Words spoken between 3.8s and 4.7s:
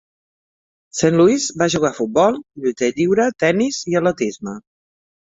i atletisme.